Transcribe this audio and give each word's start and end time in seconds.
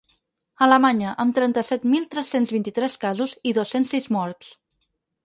Alemanya, 0.67 1.11
amb 1.23 1.35
trenta-set 1.37 1.85
mil 1.91 2.07
tres-cents 2.15 2.53
vint-i-tres 2.55 2.97
casos 3.05 3.37
i 3.51 3.55
dos-cents 3.59 3.93
sis 3.97 4.09
morts. 4.17 4.51